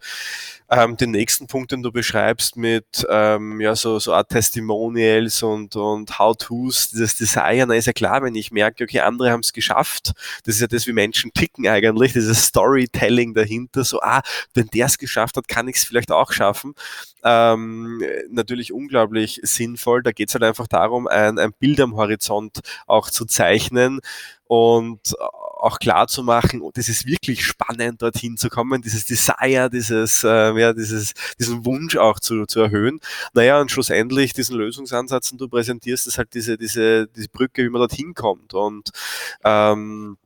[0.70, 5.76] Ähm, den nächsten Punkt, den du beschreibst mit ähm, ja, so, so Art Testimonials und,
[5.76, 9.54] und How-Tos, dieses Desire, na ist ja klar, wenn ich merke, okay, andere haben es
[9.54, 10.14] geschafft,
[10.44, 14.22] das ist ja das, wie Menschen ticken eigentlich, dieses Storytelling dahinter, so, ah,
[14.56, 16.74] wenn der es geschafft hat, kann ich es vielleicht auch schaffen.
[17.24, 20.04] Ähm, natürlich unglaublich sinnvoll.
[20.04, 24.02] Da geht es halt einfach darum, ein, ein Bild am Horizont auch zu zeichnen
[24.48, 25.16] und
[25.64, 30.24] auch klar zu machen, oh, das ist wirklich spannend, dorthin zu kommen, dieses Desire, dieses,
[30.26, 33.00] äh, ja, dieses, diesen Wunsch auch zu, zu erhöhen.
[33.34, 37.70] Naja, und schlussendlich diesen Lösungsansatz und du präsentierst es halt diese, diese, diese Brücke, wie
[37.70, 38.54] man dorthin kommt.
[38.54, 38.90] Und
[39.46, 40.18] ähm,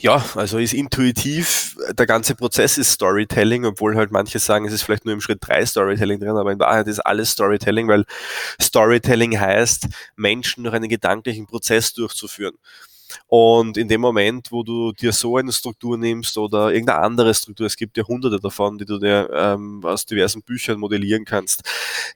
[0.00, 4.82] ja, also ist intuitiv, der ganze Prozess ist Storytelling, obwohl halt manche sagen, es ist
[4.82, 8.04] vielleicht nur im Schritt drei Storytelling drin, aber in Wahrheit ist alles Storytelling, weil
[8.60, 12.54] Storytelling heißt, Menschen durch einen gedanklichen Prozess durchzuführen.
[13.28, 17.66] Und in dem Moment, wo du dir so eine Struktur nimmst oder irgendeine andere Struktur,
[17.66, 21.62] es gibt ja hunderte davon, die du dir ähm, aus diversen Büchern modellieren kannst.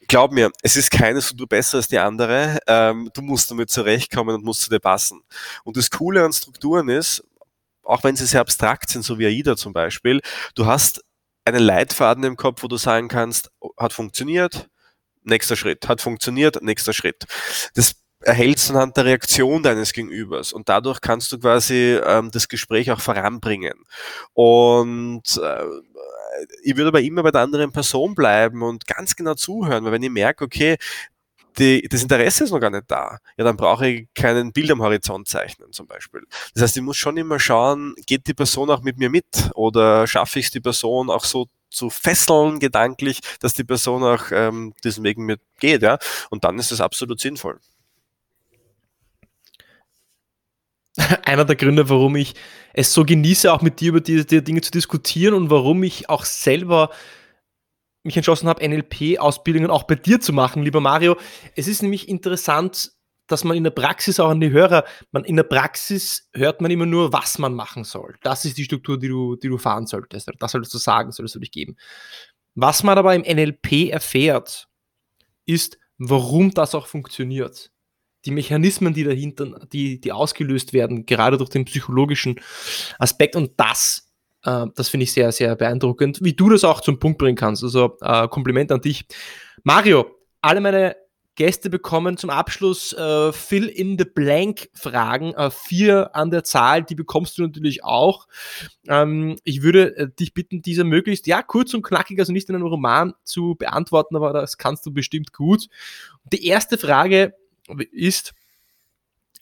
[0.08, 2.58] Glaub mir, es ist keine Struktur besser als die andere.
[2.66, 5.20] Ähm, du musst damit zurechtkommen und musst zu dir passen.
[5.64, 7.22] Und das Coole an Strukturen ist,
[7.88, 10.20] auch wenn sie sehr abstrakt sind, so wie AIDA zum Beispiel,
[10.54, 11.02] du hast
[11.44, 14.68] einen Leitfaden im Kopf, wo du sagen kannst, hat funktioniert,
[15.22, 17.24] nächster Schritt, hat funktioniert, nächster Schritt.
[17.74, 22.90] Das erhältst anhand der Reaktion deines Gegenübers und dadurch kannst du quasi ähm, das Gespräch
[22.90, 23.84] auch voranbringen.
[24.34, 25.64] Und äh,
[26.62, 30.02] ich würde aber immer bei der anderen Person bleiben und ganz genau zuhören, weil wenn
[30.02, 30.76] ich merke, okay,
[31.58, 34.82] die, das Interesse ist noch gar nicht da, ja, dann brauche ich keinen Bild am
[34.82, 36.22] Horizont zeichnen zum Beispiel.
[36.54, 40.06] Das heißt, ich muss schon immer schauen, geht die Person auch mit mir mit oder
[40.06, 44.72] schaffe ich es die Person auch so zu fesseln gedanklich, dass die Person auch ähm,
[44.84, 45.98] diesen Weg mit geht, ja,
[46.30, 47.58] und dann ist das absolut sinnvoll.
[51.24, 52.34] einer der Gründe, warum ich
[52.72, 56.08] es so genieße, auch mit dir über diese, diese Dinge zu diskutieren und warum ich
[56.08, 56.90] auch selber
[58.08, 61.16] mich entschlossen habe, NLP-Ausbildungen auch bei dir zu machen, lieber Mario.
[61.54, 62.92] Es ist nämlich interessant,
[63.28, 66.70] dass man in der Praxis auch an die Hörer, man in der Praxis hört man
[66.70, 68.16] immer nur, was man machen soll.
[68.22, 70.30] Das ist die Struktur, die du, die du fahren solltest.
[70.38, 71.76] Das solltest du sagen, solltest du dich geben.
[72.54, 74.68] Was man aber im NLP erfährt,
[75.44, 77.70] ist, warum das auch funktioniert
[78.24, 82.40] die Mechanismen, die dahinter, die, die ausgelöst werden, gerade durch den psychologischen
[82.98, 84.07] Aspekt und das,
[84.48, 87.62] äh, das finde ich sehr, sehr beeindruckend, wie du das auch zum Punkt bringen kannst.
[87.62, 89.04] Also äh, Kompliment an dich.
[89.62, 90.06] Mario,
[90.40, 90.96] alle meine
[91.34, 96.82] Gäste bekommen zum Abschluss äh, Fill in the Blank Fragen, äh, vier an der Zahl,
[96.82, 98.26] die bekommst du natürlich auch.
[98.88, 102.56] Ähm, ich würde äh, dich bitten, diese möglichst, ja, kurz und knackig, also nicht in
[102.56, 105.68] einem Roman zu beantworten, aber das kannst du bestimmt gut.
[106.32, 107.34] Die erste Frage
[107.92, 108.34] ist,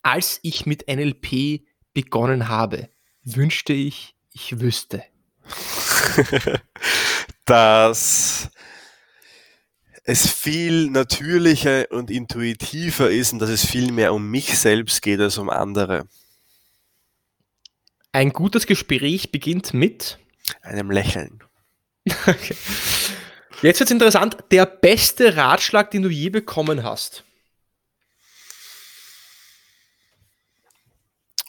[0.03, 1.63] als ich mit NLP
[1.95, 2.91] begonnen habe,
[3.25, 5.03] wünschte ich, ich wüsste.
[7.47, 8.51] dass
[10.05, 15.21] es viel natürlicher und intuitiver ist und dass es viel mehr um mich selbst geht
[15.21, 16.07] als um andere.
[18.13, 20.19] Ein gutes Gespräch beginnt mit
[20.63, 21.41] einem Lächeln.
[22.27, 22.55] Okay.
[23.63, 24.37] Jetzt wird es interessant.
[24.53, 27.25] Der beste Ratschlag, den du je bekommen hast.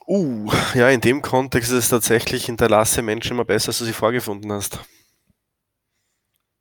[0.10, 3.92] Uh, ja, in dem Kontext ist es tatsächlich, hinterlasse Menschen immer besser, als du sie
[3.92, 4.80] vorgefunden hast.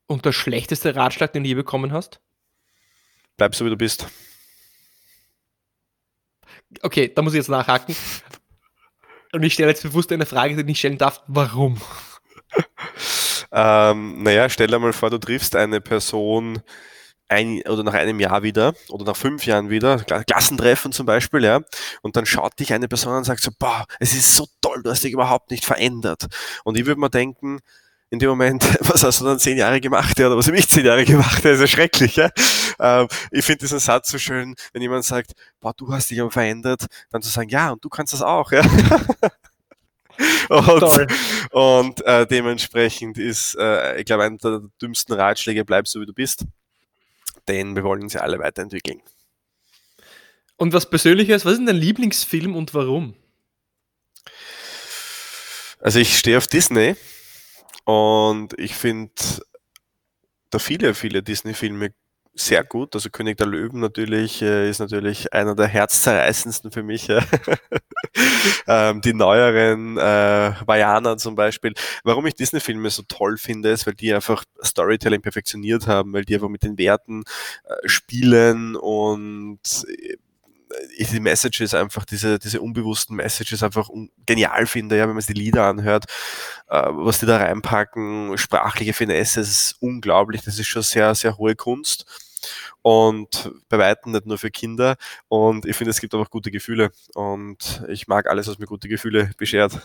[0.06, 2.20] Und der schlechteste Ratschlag, den du je bekommen hast?
[3.36, 4.08] Bleib so, wie du bist.
[6.82, 7.94] Okay, da muss ich jetzt nachhaken.
[9.32, 11.22] Und ich stelle jetzt bewusst eine Frage, die ich nicht stellen darf.
[11.28, 11.80] Warum?
[13.52, 16.62] ähm, naja, stell dir mal vor, du triffst eine Person,
[17.28, 21.60] ein oder nach einem Jahr wieder oder nach fünf Jahren wieder, Klassentreffen zum Beispiel, ja,
[22.02, 24.82] und dann schaut dich eine Person an und sagt so, boah, es ist so toll,
[24.82, 26.26] du hast dich überhaupt nicht verändert.
[26.64, 27.60] Und ich würde mal denken,
[28.10, 30.68] in dem Moment, was hast du dann zehn Jahre gemacht, ja, oder was habe ich
[30.68, 32.30] zehn Jahre gemacht, das ist ja schrecklich, ja.
[32.78, 36.30] Ähm, ich finde diesen Satz so schön, wenn jemand sagt, boah, du hast dich aber
[36.30, 38.62] verändert, dann zu sagen, ja, und du kannst das auch, ja.
[40.48, 41.12] und,
[41.50, 46.14] und äh, dementsprechend ist, äh, ich glaube, einer der dümmsten Ratschläge, bleib so wie du
[46.14, 46.44] bist
[47.48, 49.00] denn wir wollen sie alle weiterentwickeln.
[50.56, 53.14] Und was Persönliches, was ist denn dein Lieblingsfilm und warum?
[55.80, 56.96] Also ich stehe auf Disney
[57.84, 59.12] und ich finde
[60.50, 61.92] da viele, viele Disney-Filme
[62.36, 62.94] sehr gut.
[62.94, 67.08] Also König der Löwen natürlich äh, ist natürlich einer der herzzerreißendsten für mich.
[68.68, 71.72] ähm, die neueren äh, Vajana zum Beispiel.
[72.04, 76.34] Warum ich Disney-Filme so toll finde, ist, weil die einfach Storytelling perfektioniert haben, weil die
[76.34, 77.24] einfach mit den Werten
[77.64, 80.16] äh, spielen und äh,
[80.98, 83.88] die Messages einfach, diese, diese unbewussten Messages einfach
[84.26, 86.04] genial finde, ja, wenn man sich die Lieder anhört,
[86.68, 91.38] äh, was die da reinpacken, sprachliche Finesse, das ist unglaublich, das ist schon sehr, sehr
[91.38, 92.04] hohe Kunst
[92.82, 94.96] und bei Weitem nicht nur für Kinder.
[95.28, 98.88] Und ich finde, es gibt einfach gute Gefühle und ich mag alles, was mir gute
[98.88, 99.80] Gefühle beschert.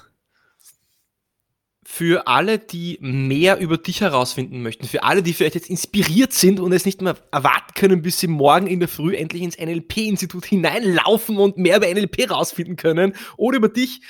[1.83, 6.59] Für alle, die mehr über dich herausfinden möchten, für alle, die vielleicht jetzt inspiriert sind
[6.59, 10.45] und es nicht mehr erwarten können, bis sie morgen in der Früh endlich ins NLP-Institut
[10.45, 14.01] hineinlaufen und mehr über NLP herausfinden können oder über dich,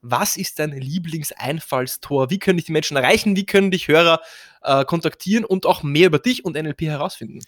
[0.00, 2.30] was ist dein Lieblingseinfallstor?
[2.30, 3.36] Wie können dich die Menschen erreichen?
[3.36, 4.20] Wie können dich Hörer
[4.62, 7.40] äh, kontaktieren und auch mehr über dich und NLP herausfinden?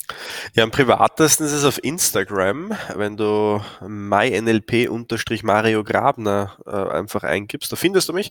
[0.54, 7.76] Ja, am privatesten ist es auf Instagram, wenn du mynlp-mario Grabner äh, einfach eingibst, da
[7.76, 8.30] findest du mich.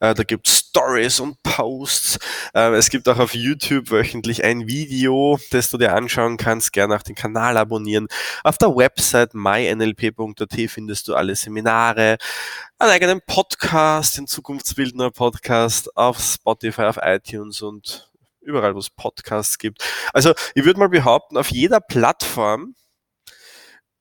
[0.00, 2.18] Äh, da gibt es Stories und Posts.
[2.54, 6.72] Äh, es gibt auch auf YouTube wöchentlich ein Video, das du dir anschauen kannst.
[6.72, 8.08] Gerne auch den Kanal abonnieren.
[8.42, 12.18] Auf der Website mynlp.at findest du alle Seminare,
[12.78, 18.11] einen eigenen Podcast, den Zukunftsbildner Podcast auf Spotify, auf iTunes und
[18.42, 19.82] überall, wo es Podcasts gibt.
[20.12, 22.74] Also ich würde mal behaupten, auf jeder Plattform,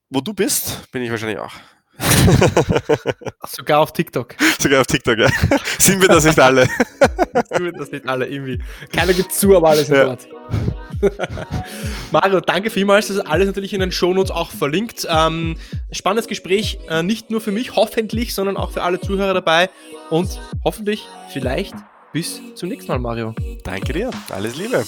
[0.09, 1.53] wo du bist, bin ich wahrscheinlich auch.
[3.47, 4.35] Sogar auf TikTok.
[4.59, 5.29] Sogar auf TikTok, ja.
[5.77, 6.63] Sind wir das nicht alle?
[7.49, 8.61] Sind wir das nicht alle, irgendwie.
[8.93, 10.05] Keiner gibt zu, aber alle sind ja.
[10.05, 10.27] dort.
[12.11, 13.07] Mario, danke vielmals.
[13.07, 15.07] Das ist alles natürlich in den Shownotes auch verlinkt.
[15.09, 15.57] Ähm,
[15.91, 19.69] spannendes Gespräch, äh, nicht nur für mich, hoffentlich, sondern auch für alle Zuhörer dabei.
[20.09, 21.73] Und hoffentlich, vielleicht
[22.13, 23.33] bis zum nächsten Mal, Mario.
[23.63, 24.11] Danke dir.
[24.29, 24.83] Alles Liebe.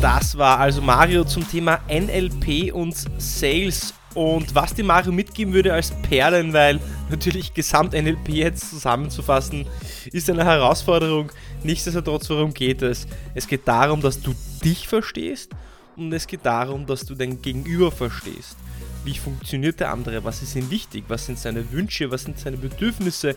[0.00, 5.72] Das war also Mario zum Thema NLP und Sales und was die Mario mitgeben würde
[5.72, 6.80] als Perlen, weil
[7.10, 9.66] natürlich Gesamt-NLP jetzt zusammenzufassen,
[10.10, 11.30] ist eine Herausforderung.
[11.62, 13.06] Nichtsdestotrotz, worum geht es?
[13.34, 15.52] Es geht darum, dass du dich verstehst
[15.96, 18.56] und es geht darum, dass du dein Gegenüber verstehst.
[19.04, 20.24] Wie funktioniert der andere?
[20.24, 21.04] Was ist ihm wichtig?
[21.08, 22.10] Was sind seine Wünsche?
[22.10, 23.36] Was sind seine Bedürfnisse?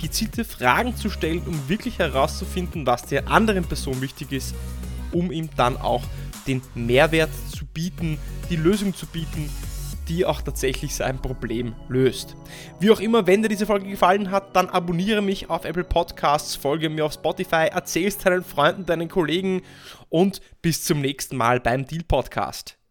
[0.00, 4.54] Gezielte Fragen zu stellen, um wirklich herauszufinden, was der anderen Person wichtig ist,
[5.12, 6.02] um ihm dann auch
[6.46, 9.50] den Mehrwert zu bieten, die Lösung zu bieten,
[10.08, 12.34] die auch tatsächlich sein Problem löst.
[12.80, 16.56] Wie auch immer, wenn dir diese Folge gefallen hat, dann abonniere mich auf Apple Podcasts,
[16.56, 19.62] folge mir auf Spotify, erzähl's deinen Freunden, deinen Kollegen
[20.08, 22.81] und bis zum nächsten Mal beim Deal Podcast.